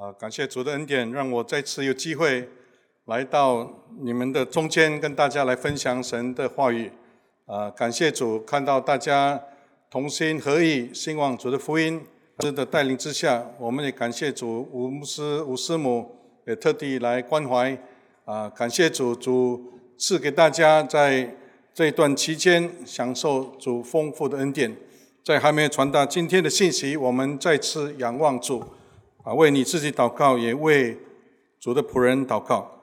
[0.00, 2.48] 啊，感谢主的恩典，让我再次有机会
[3.04, 6.90] 来到你们的中间，跟大家来分享神的话语。
[7.44, 9.38] 啊，感谢主，看到大家
[9.90, 12.00] 同心合意，兴旺主的福音。
[12.38, 17.76] 主的带领之下，我们也感谢主，吴牧师、吴师母也特地来关怀。
[18.24, 21.36] 啊，感谢主，主赐给大家在
[21.74, 24.74] 这一段期间享受主丰富的恩典。
[25.22, 28.64] 在还没有传达今天的信息，我们再次仰望主。
[29.22, 30.98] 啊，为你自己祷告，也为
[31.58, 32.80] 主的仆人祷告。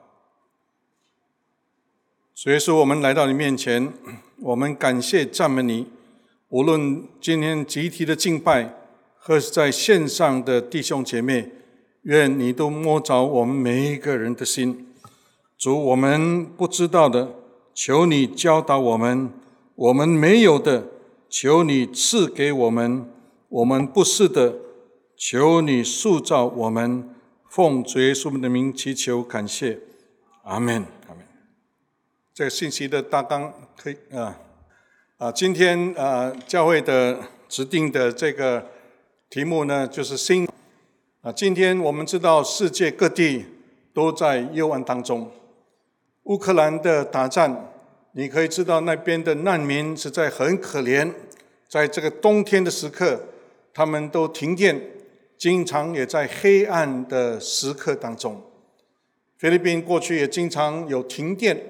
[2.33, 3.91] 所以说，我们来到你面前，
[4.41, 5.87] 我们感谢赞美你。
[6.49, 8.73] 无论今天集体的敬拜，
[9.17, 11.51] 或是在线上的弟兄姐妹，
[12.03, 14.93] 愿你都摸着我们每一个人的心。
[15.57, 17.33] 主，我们不知道的，
[17.73, 19.29] 求你教导我们；
[19.73, 20.87] 我们没有的，
[21.27, 23.07] 求你赐给我们；
[23.49, 24.66] 我们不是的。
[25.17, 27.09] 求你塑造我们，
[27.49, 29.79] 奉主耶稣的名祈求感谢，
[30.43, 31.25] 阿门，阿门。
[32.35, 34.39] 这个信息的大纲可以啊
[35.17, 38.63] 啊，今天啊教会的指定的这个
[39.27, 40.47] 题目呢，就是新
[41.21, 41.31] 啊。
[41.31, 43.43] 今天我们知道世界各地
[43.95, 45.31] 都在幽暗当中，
[46.25, 47.71] 乌克兰的打战，
[48.11, 51.11] 你可以知道那边的难民实在很可怜，
[51.67, 53.19] 在这个冬天的时刻，
[53.73, 54.79] 他们都停电。
[55.37, 58.41] 经常也在黑暗的时刻当中，
[59.37, 61.61] 菲律宾过去也经常有停电。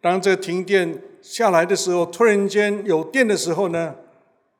[0.00, 3.96] 当这停电下来的时候，突然间有电的时候呢，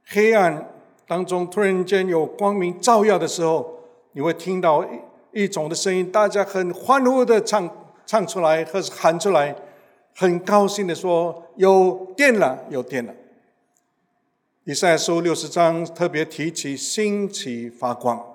[0.05, 0.69] 黑暗
[1.07, 3.79] 当中突然间有光明照耀的时候，
[4.13, 4.85] 你会听到
[5.31, 7.71] 一种的声音，大家很欢呼的唱
[8.05, 9.55] 唱出来，或是喊出来，
[10.17, 13.15] 很高兴的说：“有电了，有电了。”
[14.65, 18.28] 以赛书六十章特别提起兴起发光。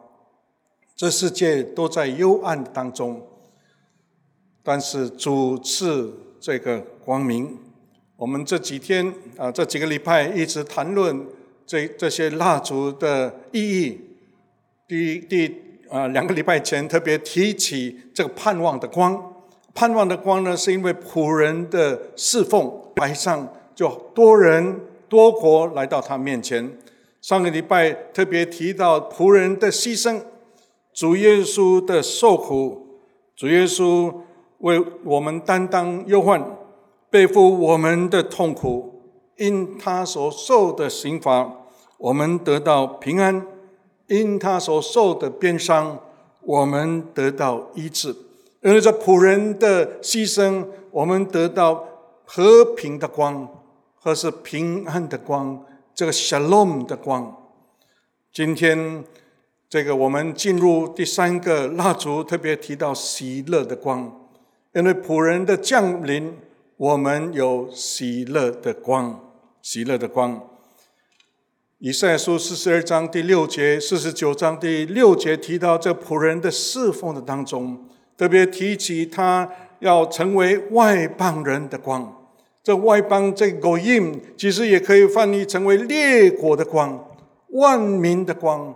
[0.96, 3.22] 这世界都在幽暗当中，
[4.62, 7.58] 但是主赐这个光明。
[8.16, 11.26] 我们这几天啊，这几个礼拜一直谈论
[11.66, 14.00] 这这些蜡烛的意义。
[14.88, 15.56] 第第
[15.90, 19.34] 啊，两个礼拜前特别提起这个盼望的光。
[19.74, 26.78] 盼望的光呢，是因为仆人的侍奉，白上就多人多国来到他面前。
[27.20, 30.22] 上个礼拜特别提到仆人的牺牲。
[30.94, 33.00] 主耶稣的受苦，
[33.36, 34.14] 主耶稣
[34.60, 36.56] 为我们担当忧患，
[37.10, 39.02] 背负我们的痛苦，
[39.38, 41.52] 因他所受的刑罚，
[41.98, 43.42] 我们得到平安；
[44.08, 46.00] 因他所受的鞭伤，
[46.42, 48.16] 我们得到医治。
[48.62, 51.84] 因为这仆人的牺牲，我们得到
[52.24, 53.48] 和平的光，
[54.00, 55.66] 或是平安的光，
[55.96, 57.36] 这个 shalom 的光。
[58.32, 59.04] 今天。
[59.74, 64.30] 这个我们进入第三个蜡烛，特别提到喜乐的光，
[64.76, 66.38] 因为仆人的降临，
[66.78, 70.40] 我们有喜乐的光，喜乐的光。
[71.80, 77.84] 以赛书四十二章第六节、四十九章第六节提到这仆人的侍奉的当中，
[78.16, 82.28] 特别提起他要成为外邦人的光。
[82.62, 87.10] 这外邦这个音，其实也可以翻译成为列国的光、
[87.48, 88.76] 万民的光。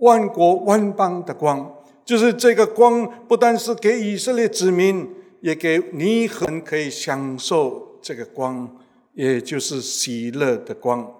[0.00, 1.74] 万国万邦的光，
[2.04, 5.08] 就是这个光，不但是给以色列子民，
[5.40, 8.76] 也给你很可以享受这个光，
[9.14, 11.14] 也就是喜乐的光。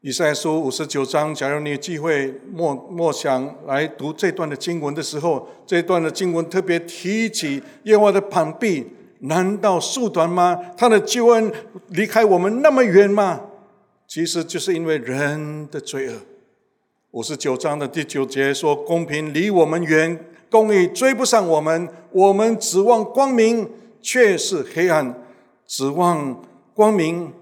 [0.00, 8.86] 以赛书五十九章，假如你有机会默默想来读这段的经文的时候，这段的经文特别提起耶和华的膀臂，
[9.20, 10.56] 难道缩短吗？
[10.76, 11.52] 他的救恩
[11.88, 13.40] 离开我们那么远吗？
[14.06, 16.14] 其实就是因为人的罪恶。
[17.12, 21.88] 五十九章的第九节说：“公平离我们远，公义追不上我们。
[22.12, 23.70] 我们指望光明，
[24.02, 25.14] 却是黑暗；
[25.66, 27.32] 指望光明，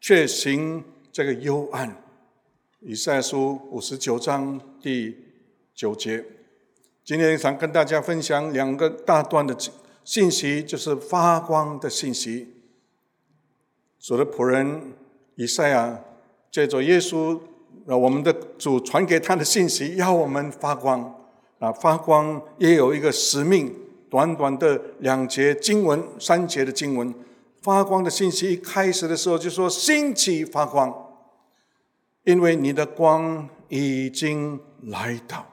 [0.00, 1.96] 却行这个幽暗。”
[2.78, 5.16] 以赛书五十九章第
[5.74, 6.24] 九节。
[7.04, 9.56] 今天想跟大家分享两个大段的
[10.04, 12.46] 信息，就是发光的信息。
[13.98, 14.92] 主的仆人
[15.34, 16.04] 以赛亚
[16.52, 17.40] 借着耶稣。
[17.90, 21.12] 那我们的主传给他的信息，要我们发光
[21.58, 21.72] 啊！
[21.72, 23.74] 发光也有一个使命。
[24.08, 27.12] 短短的两节经文，三节的经文，
[27.62, 30.94] 发光的信息一开始的时候就说：“兴起发光，
[32.22, 35.44] 因为你的光已经来到。”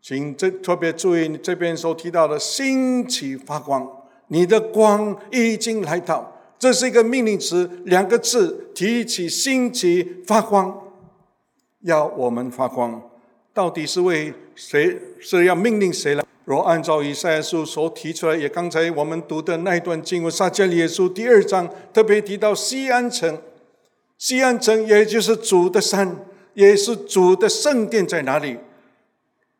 [0.00, 3.84] 请这特别注意，你这边所提到的“兴起发光”，
[4.28, 10.82] 你的光已经来到，这是一个命令词，两个字提起“兴起发光”。
[11.82, 13.00] 要我们发光，
[13.54, 14.98] 到底是为谁？
[15.20, 16.24] 是要命令谁来？
[16.44, 23.38] 若按照以赛亚书所提出来，也刚才我们读的那一段经文，撒迦利亚书第二章特别提到西安城，
[24.16, 26.16] 西安城也就是主的山，
[26.54, 28.56] 也是主的圣殿在哪里？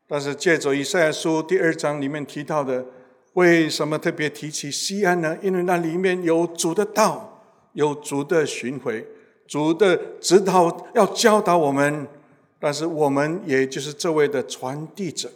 [0.06, 2.86] 但是借着以赛亚书第二章里面提到的，
[3.34, 5.36] 为什么特别提起西安呢？
[5.42, 7.42] 因为那里面有主的道，
[7.74, 9.06] 有主的巡回，
[9.48, 12.06] 主的指导要教导我们，
[12.60, 15.30] 但是我们也就是这位的传递者。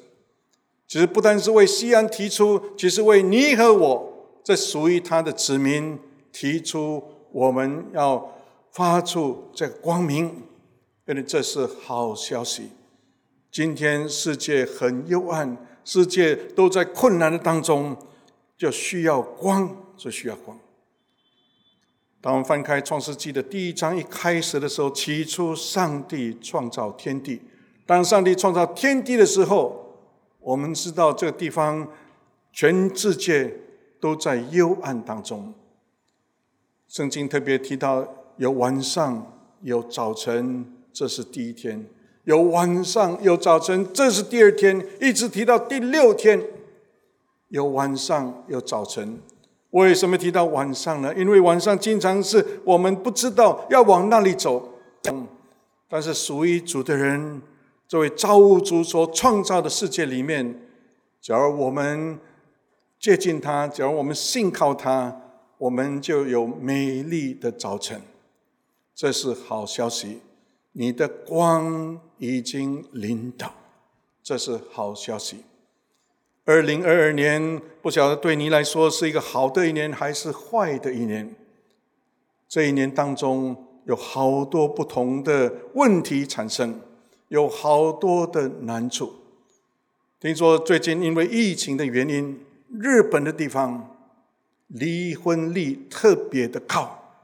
[0.86, 4.12] 其实不单是为西安提出，其实为你和我
[4.44, 5.98] 这属于他的子民
[6.30, 8.34] 提出，我们要
[8.70, 10.42] 发出这光明，
[11.06, 12.68] 因为这是好消息。
[13.50, 17.96] 今天世界很幽暗，世界都在困难的当中，
[18.58, 20.58] 就需要光，就需要光。
[22.22, 27.42] 当我们翻开创世纪的第一章一开始的时候，起初上帝创造天地。
[27.84, 29.98] 当上帝创造天地的时候，
[30.38, 31.88] 我们知道这个地方
[32.52, 33.52] 全世界
[34.00, 35.52] 都在幽暗当中。
[36.86, 41.84] 圣经特别提到有晚上，有早晨，这是第一天。
[42.22, 46.40] 有晚上，有早晨，这是第二天，一直提到第六天。
[47.48, 49.18] 有晚上，有早晨。
[49.72, 51.14] 为什么提到晚上呢？
[51.14, 54.70] 因为晚上经常是我们不知道要往那里走。
[55.88, 57.42] 但是属于主的人，
[57.86, 60.62] 作为造物主所创造的世界里面，
[61.20, 62.18] 假如我们
[62.98, 65.14] 接近他，假如我们信靠他，
[65.58, 68.00] 我们就有美丽的早晨。
[68.94, 70.20] 这是好消息。
[70.72, 73.52] 你的光已经临到，
[74.22, 75.38] 这是好消息。
[76.44, 81.32] 二零二二年不晓得对你来说是一个好的一年还是坏的一年。
[82.48, 86.80] 这一年当中有好多不同的问题产生，
[87.28, 89.12] 有好多的难处。
[90.18, 92.40] 听说最近因为疫情的原因，
[92.80, 93.96] 日本的地方
[94.66, 97.14] 离婚率特别的高，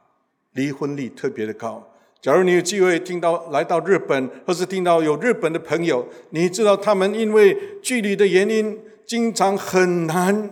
[0.52, 1.84] 离婚率特别的高。
[2.20, 10.50] 假如你有机会听到来到日本，或是听到有日本的朋友，你知道他们因为距离的原因，经常很难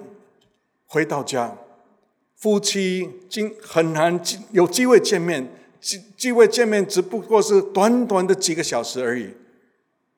[0.87, 1.57] 回到家。
[2.35, 4.19] 夫妻经很难
[4.51, 5.47] 有机会见面，
[5.79, 9.31] 机机会见面只不过是短短的几个小时而已。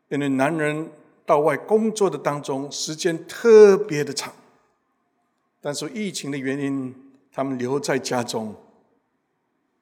[0.09, 0.89] 因为男人
[1.27, 4.33] 到外工作的当中时间特别的长，
[5.61, 6.95] 但是疫情的原因，
[7.33, 8.55] 他们留在家中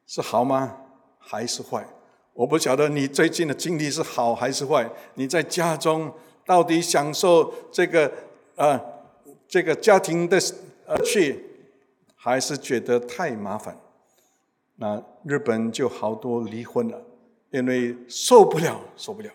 [0.06, 0.78] 是好吗？
[1.18, 1.86] 还是坏？
[2.32, 4.90] 我不晓得你最近的经历是好还是坏。
[5.14, 6.12] 你在家中
[6.44, 8.12] 到底享受这个
[8.56, 8.78] 呃
[9.48, 10.38] 这个家庭的
[10.86, 11.44] 呃去，
[12.16, 13.78] 还是觉得太麻烦？
[14.76, 17.00] 那日本就好多离婚了，
[17.50, 19.30] 因为受不了，受不了。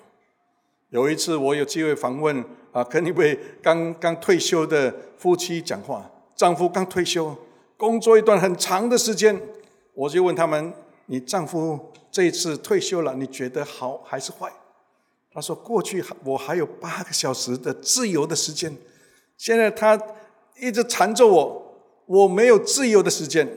[0.89, 7.35] 有一次我有机会访问啊，跟一位刚刚退休的夫妻讲话，丈夫刚退休，
[7.77, 9.41] 工作一段很长的时间，
[9.93, 10.73] 我就问他们。
[11.07, 14.49] 你丈夫这一次退休了，你觉得好还是坏？
[15.33, 18.73] 他说：“过去我还有八个小时的自由的时间，
[19.41, 19.99] 现在他
[20.59, 23.49] 一直缠着我，我没有自由的时间。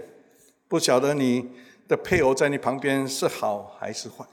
[0.66, 1.46] 不晓得你
[1.86, 4.24] 的配偶在你旁边是好还是坏？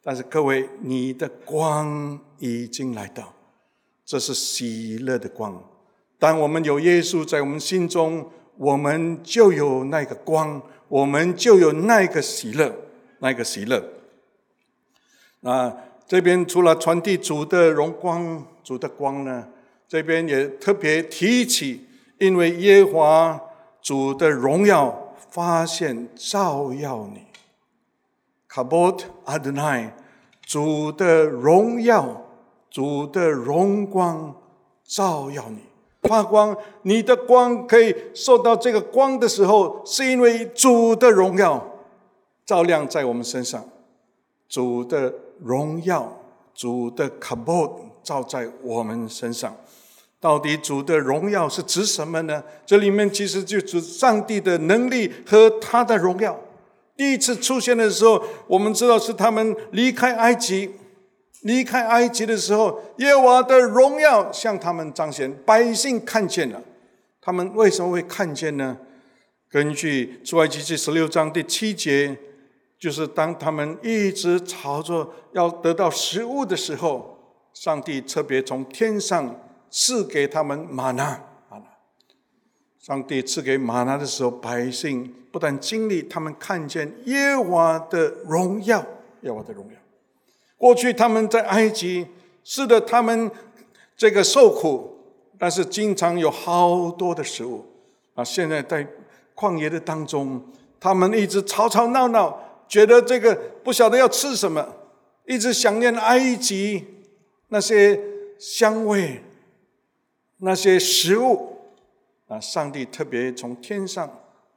[0.00, 3.34] 但是各位，你的光已经来到，
[4.04, 5.60] 这是喜乐的光。
[6.20, 12.70] 当我们有耶稣在我们心中，我们就有那个光。”我们就有那个喜乐，
[13.20, 13.82] 那个喜乐。
[15.40, 15.74] 那
[16.06, 19.48] 这边除了传递主的荣光、主的光呢，
[19.92, 23.40] 这边也特别提起，因为耶和华
[23.82, 27.20] 主的荣耀发现照耀你。
[28.48, 29.94] 卡波特阿德奈，
[30.46, 32.24] 主的荣耀、
[32.70, 34.34] 主的荣光
[34.82, 35.58] 照耀你。
[36.08, 41.62] 发光，你的光可以受到这个光的时候，是因为主的荣耀
[42.46, 43.62] 照亮在我们身上，
[44.48, 46.18] 主的荣耀，
[46.54, 49.54] 主的卡波照在我们身上。
[50.22, 52.40] 到底主的荣耀是指什么呢？
[52.64, 56.38] 这里面其实就指上帝的能力和他的荣耀。
[56.96, 60.70] 第一次出现的时候，我们知道是他们离开埃及。
[61.40, 66.62] 离开埃及的时候，耶和华的荣耀向他们彰显，百姓看见了。
[67.20, 68.78] 他们为什么会看见呢？
[69.50, 72.16] 根据出埃及记十六章第七节，
[72.78, 77.18] 就是当他们一直朝着要得到食物的时候，
[77.52, 79.34] 上帝特别从天上
[79.72, 81.20] 赐给他们玛纳。
[82.78, 88.84] 上帝赐给玛纳的时候，百姓不但经历，他们看见耶和华的荣耀，
[89.20, 89.78] 耶和华的荣耀。
[90.56, 92.08] 过去他们在埃及
[92.42, 93.30] 是的，他们
[93.96, 94.98] 这个受苦，
[95.38, 97.64] 但是经常有好多的食物
[98.14, 98.24] 啊。
[98.24, 98.84] 现在在
[99.36, 100.42] 旷野的当中，
[100.80, 102.36] 他们一直吵吵闹闹，
[102.66, 104.74] 觉得这个不晓得要吃什么，
[105.26, 106.84] 一直想念埃及
[107.48, 108.00] 那些
[108.40, 109.22] 香味、
[110.44, 111.56] 那些食物
[112.26, 112.38] 啊。
[112.40, 114.10] 上帝特别从天上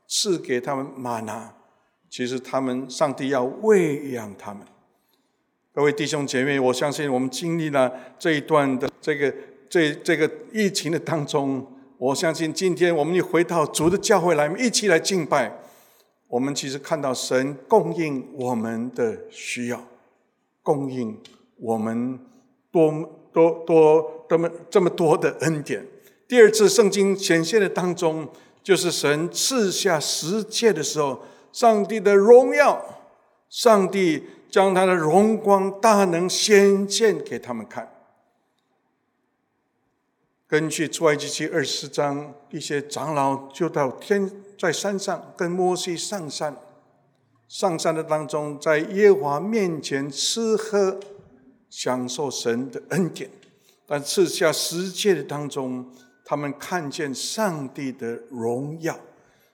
[0.07, 1.53] 赐给他们玛拿，
[2.09, 4.65] 其实他们上帝要喂养他们。
[5.71, 9.33] 各位弟兄姐妹，我相信我们经历了这一段的这个
[9.69, 11.65] 这这个疫情的当中，
[11.97, 15.59] 我相信今天我们又回到主的教会来，一起来敬拜。
[16.27, 19.85] 我们其实看到神供应我们的需要，
[20.63, 21.21] 供应
[21.57, 22.19] 我们
[22.71, 22.91] 多
[23.35, 25.85] 多多这么这么多的恩典。
[26.27, 28.27] 第二次圣经显现的当中，
[28.63, 31.19] 就是神赐下十诫的时候，
[31.51, 32.83] 上帝的荣耀，
[33.49, 34.23] 上帝。
[34.47, 37.91] 将他的荣光大能显现给他们看。
[40.47, 46.55] 根据出埃及记二十章，一些长老就到天在山上跟摩西上山，
[47.49, 51.01] 上山的当中，在耶和华面前吃喝，
[51.69, 53.29] 享受神的恩典。
[53.88, 55.86] 但赐下十诫的当中，
[56.24, 58.98] 他们看见上帝的荣耀，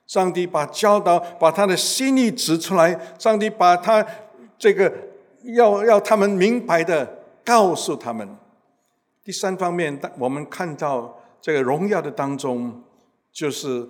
[0.08, 4.06] 上帝把教导，把他的心意指出来，上帝把他。
[4.58, 4.94] 这个
[5.56, 8.38] 要要他们明白的告诉他们。
[9.24, 12.84] 第三方面，我们看到这个荣耀的当中，
[13.34, 13.90] 就是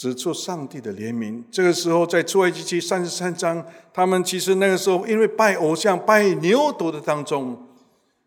[0.00, 1.42] 指出上帝的怜悯。
[1.50, 7.68] 这个时候，在出埃及记三十三章，他们其实那个时候因为拜偶像、拜牛犊的当中，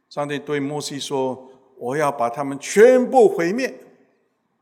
[0.08, 1.50] 上帝对摩西说
[1.80, 3.74] ：“我要把他们全部毁灭。”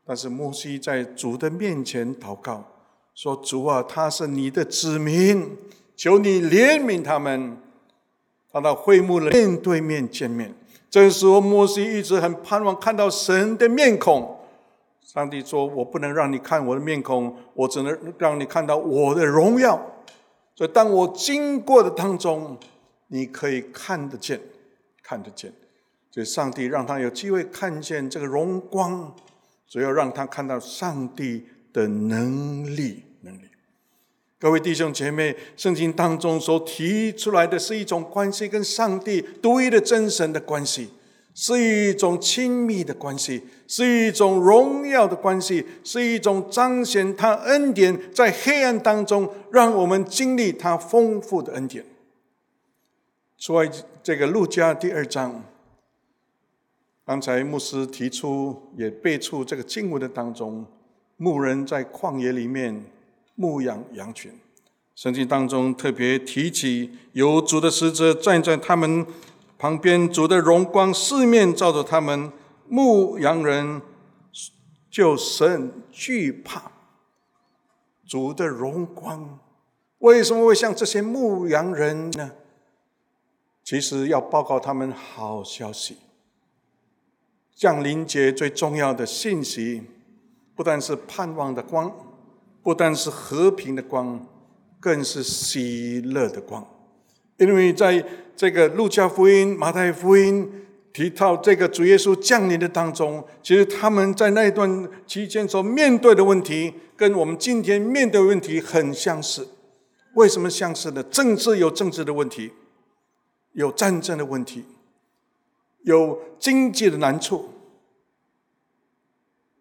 [0.06, 2.64] 但是摩西在主的面前祷告
[3.14, 5.54] 说：“主啊，他是你的子民。”
[5.94, 7.58] 求你怜悯他们，
[8.50, 10.54] 他到会幕了面对面见面。
[10.88, 14.38] 这个时候，摩西一直很盼望看到神的面孔。
[15.04, 19.78] 上帝说：“我不能让你看我的面孔，我只能让你看到我的荣耀。
[20.54, 22.56] 所以，当我经过的当中，
[23.08, 24.40] 你可以看得见，
[25.02, 25.52] 看得见。
[26.10, 29.14] 所以，上帝让他有机会看见这个荣光，
[29.68, 33.42] 主要让他看到上帝的能力能力。”
[34.38, 40.90] 各位弟兄姐妹，圣经当中所提出来的是一种关系，跟上帝独一的真神的关系，
[41.34, 51.84] 是一种亲密的关系，是一种荣耀的关系，是一种彰显他恩典在黑暗当中，让我们经历他丰富的恩典。
[53.36, 53.70] 所以，
[54.02, 55.44] 这个路加第二章，
[57.04, 60.66] 刚才牧师提出也背出这个经文的当中，
[61.16, 62.84] 牧人在旷野里面。
[63.34, 64.30] 牧养羊群，
[64.94, 69.06] 圣经当中特别提起有主的使者站在他们
[69.62, 72.32] 旁边，主的荣光四面照着他们，
[72.66, 73.80] 牧羊人
[74.90, 76.72] 就甚惧怕。
[78.04, 79.38] 主的荣光
[79.98, 82.32] 为什么会像这些牧羊人呢？
[83.62, 85.98] 其实要报告他们好消息，
[87.54, 89.84] 降临节最重要的信息，
[90.56, 91.94] 不但是盼望的光。
[92.64, 94.26] 不但是和平的光，
[94.80, 96.66] 更是喜乐的光。
[97.38, 98.04] 因为在
[98.36, 100.50] 这个路加福音、马太福音
[100.92, 109.48] 提到这个主耶稣降临的当中，其实他们在那一段期间所面对的问题，跟我们今天面对问题很相似。
[110.14, 111.02] 为什么相似呢？
[111.04, 112.52] 政治有政治的问题，
[113.52, 114.64] 有战争的问题，
[115.84, 117.48] 有经济的难处，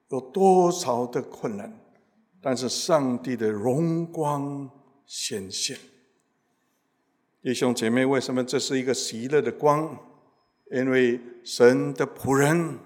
[0.09, 1.73] 有多少的困难？
[2.41, 4.69] 但是上帝的荣光
[5.05, 5.77] 显现，
[7.43, 9.97] 弟兄姐妹，为什么这是一个喜乐的光？
[10.71, 12.77] 因为神的仆人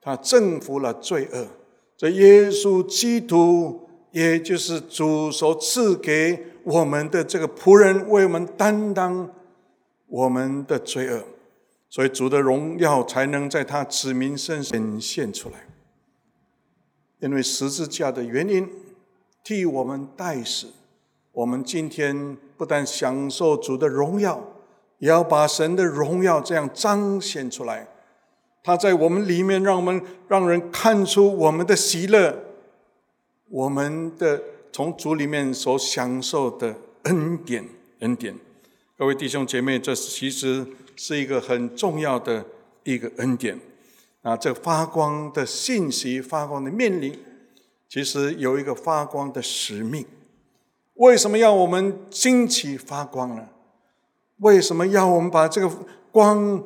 [0.00, 1.48] 他征服了罪恶，
[1.96, 9.30] 这耶稣基督，也就是主所赐给我们的这个仆人，为我们担当
[10.06, 11.24] 我们的罪恶，
[11.88, 15.66] 所以主的荣耀才能在他子民身上显现出来。
[17.20, 18.68] 因为十字架的原因。
[19.44, 20.72] 替我们代死，
[21.30, 24.42] 我们今天不但享受主的荣耀，
[24.98, 27.88] 也要把神的荣耀这样彰显出来。
[28.62, 32.36] 他在我们里面，让我们让人看出我们的喜乐，
[33.48, 37.64] 我们的从主里面所享受的恩典，
[38.00, 38.34] 恩典。
[38.98, 42.44] 各位弟兄姐妹，这其实是一个很重要的
[42.82, 43.60] 一个恩典
[44.22, 44.36] 啊！
[44.36, 47.16] 这发光的信息，发光的面临。
[47.88, 50.04] 其实有一个发光的使命，
[50.96, 53.48] 为什么要我们兴起发光呢？
[54.38, 55.70] 为什么要我们把这个
[56.10, 56.62] 光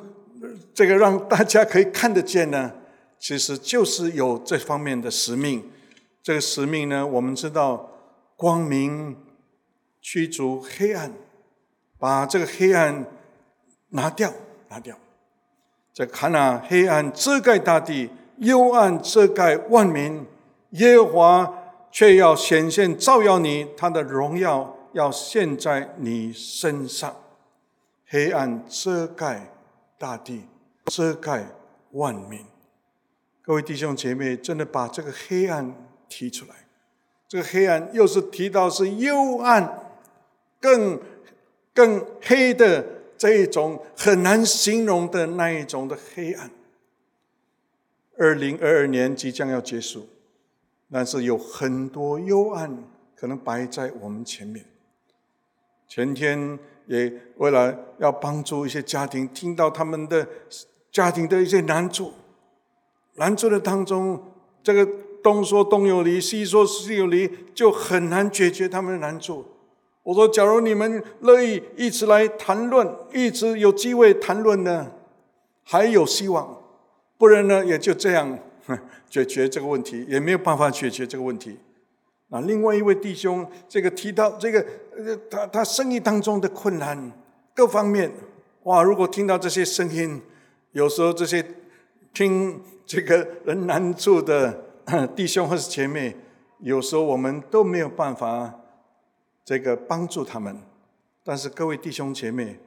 [0.75, 2.73] 这个让大家可以看得见呢？
[3.19, 5.71] 其实就是有这方面的使命。
[6.23, 7.91] 这个使命呢，我们知道，
[8.37, 9.17] 光明
[10.01, 11.13] 驱逐黑暗，
[11.99, 13.07] 把这个黑暗
[13.91, 14.33] 拿掉，
[14.69, 14.97] 拿掉。
[15.93, 20.27] 在看啊，黑暗遮盖大地，幽暗遮盖万民，
[20.71, 21.55] 耶和华
[21.91, 27.17] 却要显现照耀你，他的荣耀要现，在你身上。
[28.07, 29.53] 黑暗遮盖
[29.97, 30.43] 大地，
[30.87, 31.47] 遮盖
[31.93, 32.45] 万民。
[33.43, 35.75] 各位弟兄姐妹，真的把这个黑暗
[36.09, 36.55] 提出来。
[37.29, 39.93] 这个黑暗又是提到是幽暗，
[40.61, 41.01] 更
[41.73, 42.85] 更黑的
[43.17, 46.51] 这一种很难形容的那一种的黑暗。
[48.19, 50.09] 二零二二年即将要结束，
[50.93, 54.65] 但是有很多幽暗可能摆在我们前面。
[55.87, 60.27] 前天也为了要帮助一些家庭，听到他们的
[60.91, 62.13] 家庭的一些难处。
[63.17, 64.23] 难处的当中，
[64.63, 64.89] 这个
[65.23, 69.45] 东说东有理，西说西有理，就很难解决他们的难处。
[70.03, 74.93] 我说，假如你们乐意一直来谈论，一直有机会谈论呢，
[75.63, 76.57] 还有希望；
[77.19, 78.39] 不然呢，也就这样
[79.11, 81.59] 解决这个问题，也没有办法解决这个问题。
[82.31, 84.65] 啊，另外一位弟兄，这个提到这个，
[84.97, 87.13] 呃，他他生意当中的困难，
[87.55, 88.11] 各方面，
[88.63, 88.83] 哇！
[88.83, 90.23] 如果听到这些声音，
[90.73, 91.45] 有时候这些
[92.15, 92.59] 听。
[92.87, 94.65] 这个人难处的
[95.15, 96.17] 弟兄或是姐妹，
[96.59, 98.53] 有时候我们都没有办法
[99.45, 100.59] 这个帮助他们。
[101.23, 102.59] 但是各位弟兄姐妹，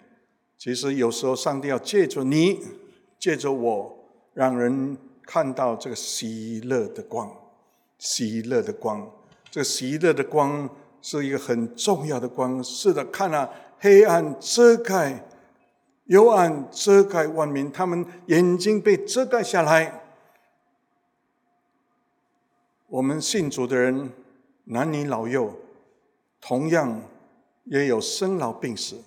[0.57, 2.61] 其实有时候上帝要借着你，
[3.19, 3.97] 借着我，
[4.33, 7.31] 让人看到这个喜乐的光，
[7.97, 9.09] 喜乐的光。
[9.49, 10.69] 这个喜乐的光
[11.01, 12.63] 是一个很重要的光。
[12.63, 13.49] 是的，看了
[13.79, 15.27] 黑暗遮盖，
[16.05, 20.01] 幽暗遮盖万民，他们眼睛被遮盖下来。
[22.87, 24.11] 我们信主的人，
[24.65, 25.53] 男女老幼，
[26.39, 27.01] 同样
[27.65, 28.97] 也有生老病死，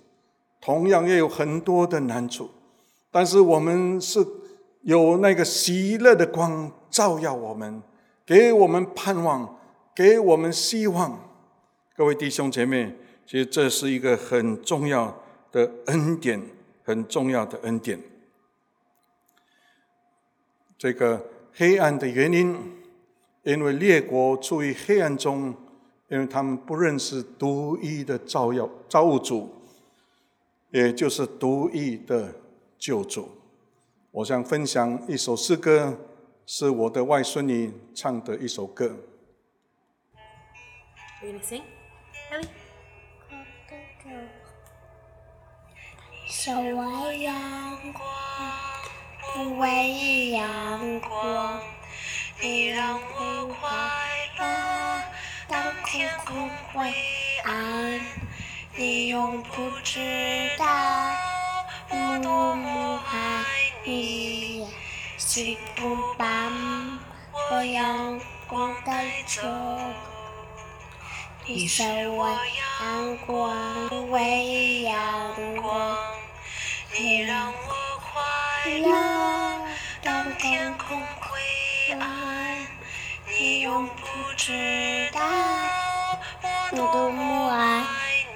[0.60, 2.50] 同样也有很多的难处。
[3.10, 4.26] 但是我们是
[4.86, 7.82] 有那个喜乐的光照耀我们，
[8.24, 9.58] 给我们盼望，
[9.92, 11.28] 给我们希望。
[11.96, 12.94] 各位弟兄姐妹，
[13.26, 15.20] 其实这是一个很重要
[15.50, 16.40] 的恩典，
[16.84, 18.00] 很重要的恩典。
[20.78, 22.56] 这个黑暗的原因。
[23.42, 25.54] 因为列国处于黑暗中，
[26.08, 29.48] 因为他们不认识独一的照耀造物主，
[30.70, 32.34] 也就是独一的
[32.76, 33.28] 救主。
[34.16, 35.94] 我想分享一首诗歌，
[36.46, 38.96] 是我的外孙女唱的一首歌。
[46.30, 48.02] 守卫阳光，
[49.34, 51.60] 不畏阳光。
[52.40, 53.68] 你让我快
[54.38, 55.02] 乐，
[55.46, 56.90] 当天空灰
[57.44, 58.00] 暗，
[58.78, 60.00] 你永不知
[60.56, 60.64] 道
[61.90, 63.44] 我多么爱
[63.86, 64.66] 你。
[65.16, 66.52] 幸福把
[67.50, 69.42] 我阳光带走，
[71.46, 75.96] 你是我阳光，为阳光。
[76.98, 79.66] 你让我快乐，
[80.02, 82.66] 当天空灰暗。
[83.38, 84.02] 你永不
[84.36, 85.20] 知道
[86.72, 87.84] 我多么爱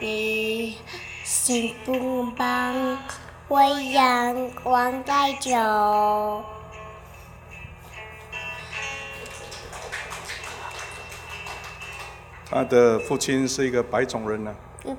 [0.01, 0.79] 你，
[1.25, 2.73] 幸福把
[3.51, 5.51] 为阳光带走。
[12.49, 14.95] 他的父亲是一个白种人呢，啊，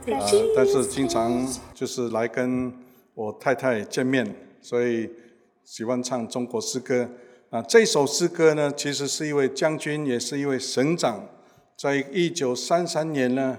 [0.54, 2.74] 但是经常就是来跟
[3.14, 5.10] 我太太见面，所以
[5.64, 7.10] 喜欢唱中国诗歌。
[7.52, 11.26] 啊，这首诗歌呢，其实是一位将军，也是一位省长，
[11.78, 13.58] 在一九三三年呢，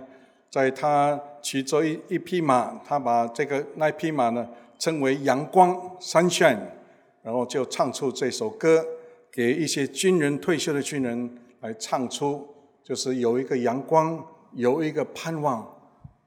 [0.50, 4.46] 在他骑着一一匹马，他把这个那匹马呢
[4.83, 6.59] 称为阳光 （sunshine），
[7.23, 8.85] 然后就唱出这首歌，
[9.31, 12.45] 给一些军人退休的军人来唱出，
[12.83, 15.64] 就是有一个阳光，有一个盼望，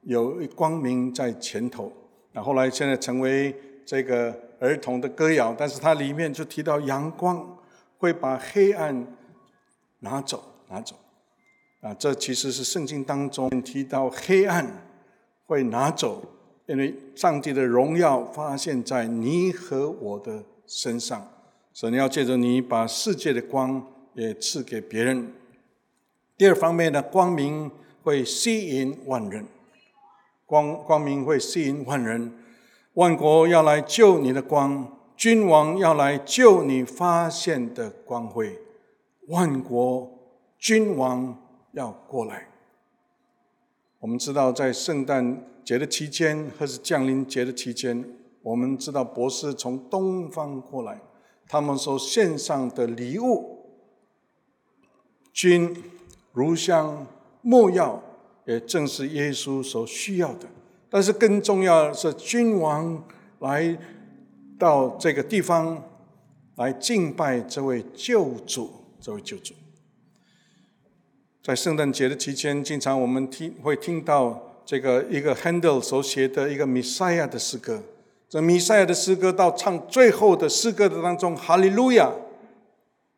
[0.04, 1.92] 有一光明在前头。
[2.32, 3.54] 那后来现在成为
[3.86, 7.52] 这个儿童的歌谣，但是它里面就提到阳光。
[7.98, 9.08] 会把黑暗
[10.00, 10.96] 拿走，拿走
[11.80, 11.94] 啊！
[11.98, 14.86] 这其实是圣经当中提到黑暗
[15.46, 16.22] 会拿走，
[16.68, 21.28] 因为上帝的荣耀发现在你和我的身上，
[21.74, 25.32] 神要借着你把世界的光也赐给别人。
[26.38, 27.70] 第二方面呢，光明
[28.02, 29.46] 会吸引万人，
[30.46, 32.34] 光光明会吸引万人，
[32.94, 38.60] 万国要来救你的光，君王要来救你发现的光辉，
[39.28, 40.12] 万国
[40.58, 41.38] 君王
[41.74, 42.48] 要过来。
[44.00, 48.06] 我们知道，在圣诞节的期间，或是降临节的期间，
[48.44, 51.02] 我们知道博士从东方过来，
[51.48, 53.66] 他们所献上的礼物，
[55.34, 55.76] 君
[56.32, 57.08] 如香
[57.42, 58.02] 莫药，
[58.46, 60.48] 也正是耶稣所需要的。
[60.88, 63.04] 但是更重要的是，君王
[63.40, 63.78] 来
[64.60, 65.84] 到这个地方
[66.56, 68.70] 来敬拜这位救主，
[69.02, 69.56] 这位救主。
[71.42, 77.82] 在圣诞节的期间，经常我们听会听到这个一个 Handel 所写的一个弥赛亚的诗歌。
[78.28, 82.12] 这弥赛亚的诗歌到唱最后的诗歌的当中，哈利路亚，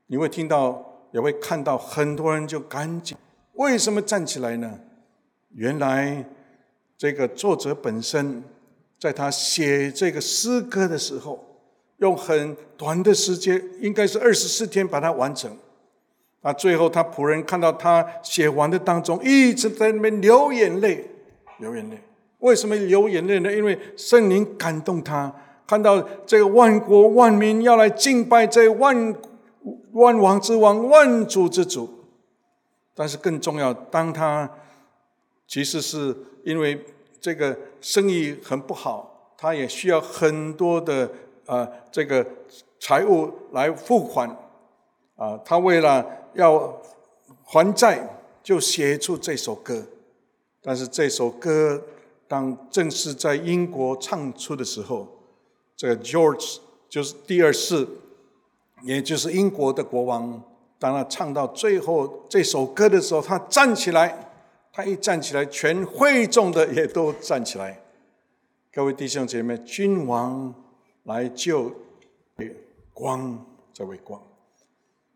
[0.07, 3.17] 你会听到，也会看到很多人就赶紧，
[3.53, 4.79] 为什么站起来呢？
[5.55, 6.25] 原来。
[6.99, 8.43] 这个作者本身，
[8.99, 11.61] 在他写这个诗歌的时候，
[11.97, 15.55] 用很短的时间，应该是二十四天把它完成。
[16.41, 21.07] 啊，最后他仆人看到他写完的当中，一直在那边流眼泪，
[21.59, 21.99] 流眼泪。
[22.39, 23.51] 为什么流眼泪呢？
[23.51, 25.33] 因为圣灵感动他，
[25.65, 29.15] 看到这个万国万民要来敬拜这万
[29.93, 31.89] 万王之王、万主之主。
[32.93, 34.49] 但是更重要，当他
[35.47, 36.15] 其实是。
[36.43, 36.81] 因为
[37.19, 41.11] 这个生意很不好，他也需要很多的
[41.45, 42.25] 呃这个
[42.79, 44.29] 财务来付款，
[45.17, 46.81] 啊，他为了要
[47.43, 49.83] 还债，就写出这首歌。
[50.67, 51.81] 但是这首歌
[52.27, 55.07] 当正式在英国唱出的时候，
[55.77, 56.57] 这个 George
[56.89, 57.87] 就是第二世，
[58.83, 60.43] 也就是英国的国王，
[60.77, 64.25] 当他唱到最后这首歌的时候，他站起来。
[64.73, 67.81] 他一站起来，全会众的也都站起来。
[68.71, 70.53] 各位弟兄姐妹，君王
[71.05, 71.71] 来救
[72.93, 74.21] 光，这位光。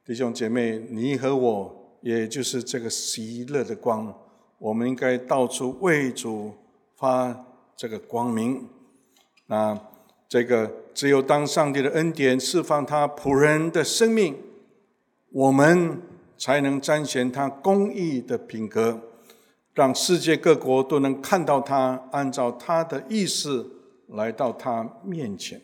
[0.03, 4.11] 弟兄姐妹，你和我，也就是这个喜乐的光，
[4.61, 6.53] 我们应该到处为主
[6.95, 8.69] 发这个光明。
[9.47, 9.75] 那
[10.29, 14.37] 这个只有当上帝的恩典释放他仆人的生命，
[15.31, 15.99] 我们
[16.37, 19.01] 才能彰显他公义的品格。
[19.73, 23.65] 让世界各国都能看到他，按照他的意思
[24.09, 25.59] 来到他面前。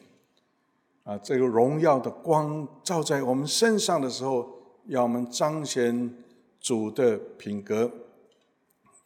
[1.03, 4.49] 啊，这个荣耀的光照在我们身上的时候，
[4.87, 6.11] 要我们彰显
[6.59, 7.91] 主的品格。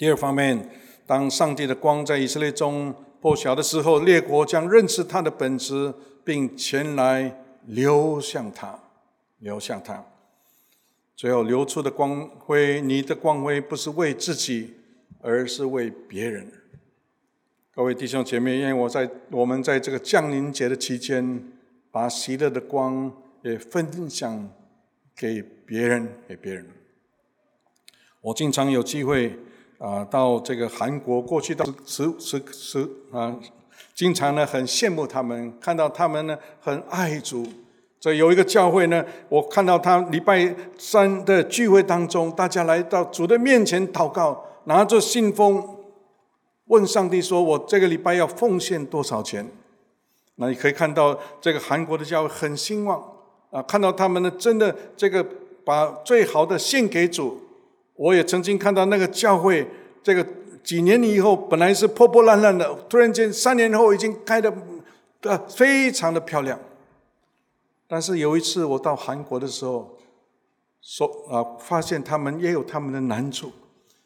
[0.01, 0.67] 第二方面，
[1.05, 8.79] 当上帝的光在以色列中破晓的时候，列国将认识他的本质，并前来流向他，
[9.37, 10.03] 流向他。
[11.15, 14.73] 最后流出的光辉，你的光辉不是为自己。
[15.23, 16.51] 而是为别人。
[17.75, 21.43] 各位弟兄姐妹，因为我在我们在这个降临节的期间，
[21.91, 24.49] 把喜乐的光也分享
[25.15, 26.65] 给别人，给别人。
[28.21, 29.37] 我经常有机会
[29.81, 33.35] 啊，到这个韩国过去到十十十啊，
[33.95, 37.43] 经常呢很羡慕他们，看到他们呢很爱主。
[37.99, 44.45] 这有一个教会呢，我看到他礼拜三的聚会当中，大家来到主的面前祷告。
[44.65, 45.77] 拿着信封
[46.65, 49.49] 问上帝说：“我这个礼拜要奉献多少钱？”
[50.37, 53.03] 那你可以看到这个韩国的教会很兴旺
[53.49, 53.59] 啊！
[53.63, 55.25] 看到他们呢，真的这个
[55.65, 57.41] 把最好的献给主。
[58.01, 59.67] 我也曾经看到那个教会，
[60.01, 60.25] 这个
[60.63, 64.51] 几年以后本来是破破烂烂的，突然间三年后已经开的
[65.21, 66.59] 呃非常的漂亮。
[67.87, 69.99] 但是有一次我到韩国的时候，
[70.81, 73.51] 说啊，发现他们也有他们的难处。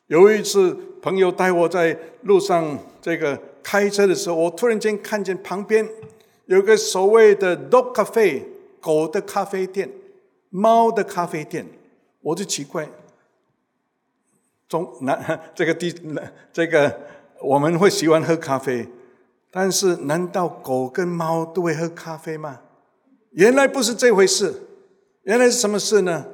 [0.08, 5.88] 有一次，朋友带我在路上这个开车的时候，我突然间看见旁边
[6.47, 8.43] 有个所谓的 dog cafe
[8.81, 9.89] 狗的咖啡店、
[10.49, 11.65] 猫的咖啡店，
[12.21, 12.89] 我就奇怪，
[14.67, 15.93] 中南这个地
[16.51, 17.01] 这个
[17.41, 18.88] 我们会喜欢喝咖啡，
[19.51, 22.62] 但是难道狗跟猫都会喝咖啡吗？
[23.32, 24.54] 原来不是这回事，
[25.23, 26.25] 原来是什么事呢？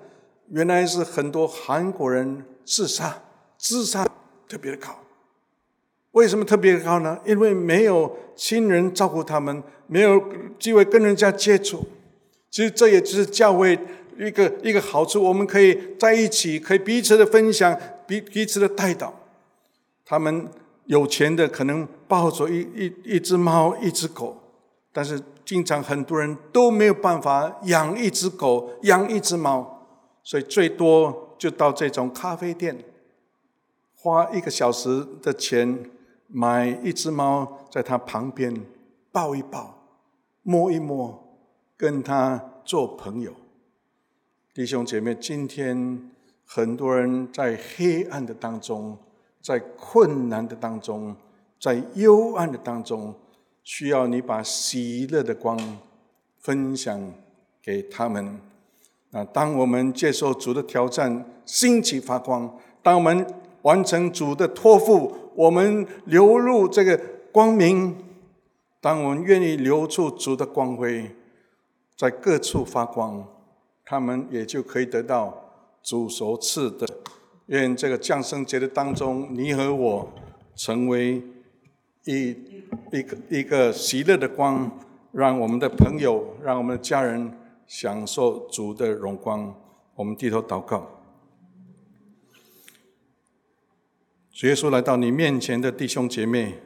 [0.49, 3.23] 原来是很多韩国人自杀。
[3.57, 4.03] 自杀
[4.49, 4.89] 特别的高，
[6.13, 7.19] 为什么特别高呢？
[7.23, 10.19] 因为没有亲人照顾他们，没有
[10.57, 11.85] 机会跟人家接触。
[12.49, 13.77] 其实这也就是教会
[14.17, 17.79] 一个一个好处，我们可以在一起，可以彼此的分享，
[18.11, 19.13] 彼彼此的带到。
[20.03, 20.49] 他们
[20.85, 24.35] 有钱的可能抱着一一一只猫，一只狗，
[24.91, 29.87] 但是经常很多人都没有办法养一只狗，养一只猫，
[30.23, 32.83] 所以最多就到这种咖啡店。
[33.95, 35.89] 花一个小时的钱
[36.27, 38.53] 买一只猫，在它旁边
[39.13, 39.85] 抱一抱，
[40.41, 41.37] 摸一摸，
[41.77, 43.31] 跟他做朋友。
[44.53, 46.11] 弟兄姐妹，今天
[46.53, 48.97] 很多人在黑暗的当中，
[49.41, 51.15] 在困难的当中，
[51.57, 53.15] 在幽暗的当中，
[53.63, 55.57] 需要你把喜乐的光
[56.41, 56.99] 分享
[57.63, 58.37] 给他们。
[59.13, 62.45] 啊，当我们接受主的挑战，兴起发光；
[62.83, 63.25] 当我们
[63.61, 66.99] 完成主的托付，我们流入这个
[67.31, 67.93] 光明；
[68.81, 71.15] 当我们愿意流出主的光辉，
[71.95, 73.25] 在各处发光。
[73.85, 75.50] 他们也就可以得到
[75.83, 76.87] 主所赐的。
[77.47, 80.13] 愿这个降生节的当中，你和我
[80.55, 81.21] 成为
[82.05, 82.29] 一
[82.91, 84.79] 一个一个喜乐的光，
[85.11, 89.53] 让我们的朋友，让我们的家人享受主的荣光。
[89.95, 90.87] 我们低头祷告，
[94.31, 96.59] 主耶稣来到你面前的弟兄姐妹，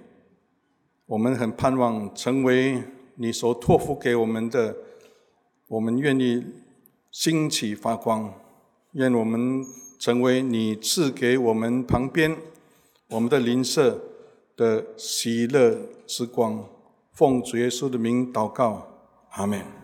[1.08, 2.84] 我们很盼望成为
[3.15, 4.75] 你所托付给我们的，
[5.67, 6.45] 我们愿意。
[7.12, 8.34] 兴起发光，
[8.95, 9.65] 愿我们
[9.99, 12.36] 成为你赐给我们旁边
[13.10, 14.01] 我们的邻舍
[14.55, 15.77] 的喜乐
[16.08, 16.63] 之光。
[17.12, 18.88] 奉主耶稣的名祷告，
[19.31, 19.74] 阿门。